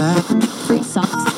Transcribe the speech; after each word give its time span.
Free 0.00 0.82
socks. 0.82 1.29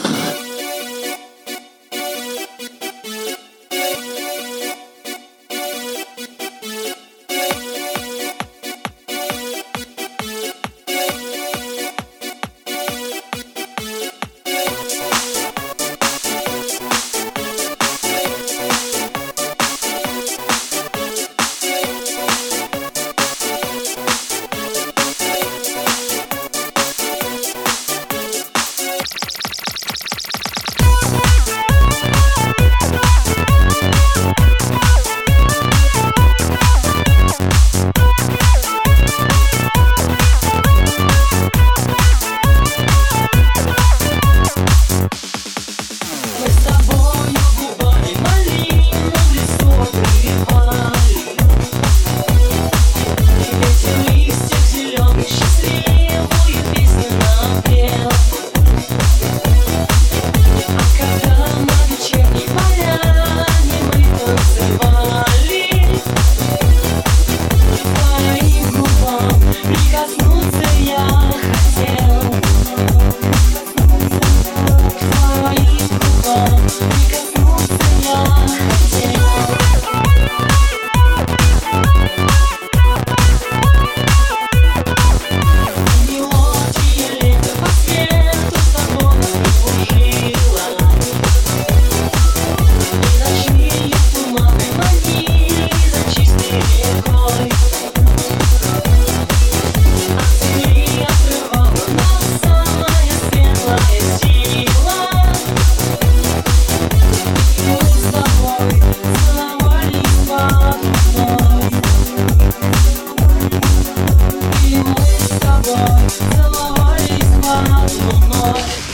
more. 118.03 118.92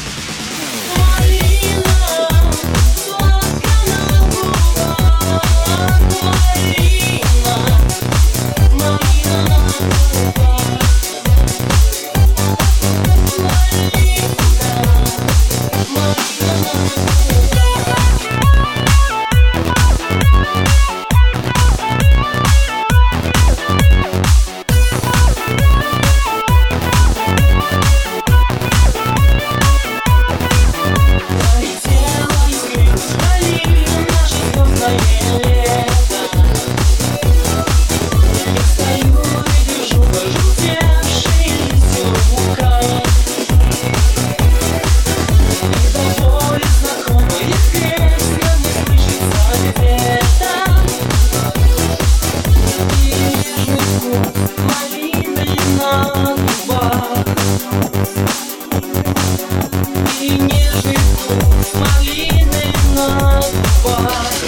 И 60.21 60.31
не 60.31 60.71
живу 60.83 61.63
с 61.63 61.73
на 62.95 63.41
губах 63.83 64.48